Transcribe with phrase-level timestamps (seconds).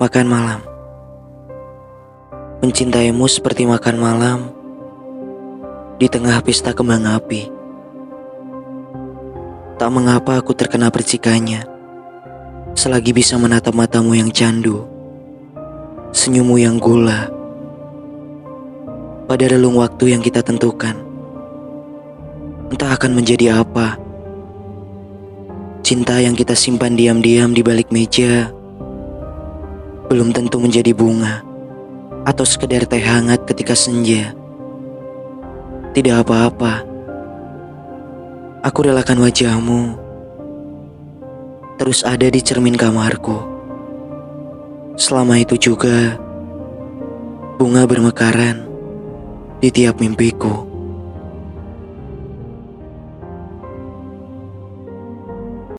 [0.00, 0.64] Makan malam.
[2.64, 4.38] Mencintaimu seperti makan malam
[6.00, 7.52] di tengah pesta kembang api.
[9.76, 11.68] Tak mengapa aku terkena percikannya
[12.72, 14.88] selagi bisa menatap matamu yang candu,
[16.16, 17.28] senyummu yang gula.
[19.28, 20.96] Pada relung waktu yang kita tentukan,
[22.72, 24.00] entah akan menjadi apa.
[25.84, 28.48] Cinta yang kita simpan diam-diam di balik meja
[30.10, 31.46] belum tentu menjadi bunga
[32.26, 34.34] atau sekedar teh hangat ketika senja.
[35.94, 36.82] Tidak apa-apa.
[38.66, 39.94] Aku relakan wajahmu
[41.78, 43.38] terus ada di cermin kamarku.
[44.98, 46.18] Selama itu juga
[47.62, 48.66] bunga bermekaran
[49.62, 50.69] di tiap mimpiku.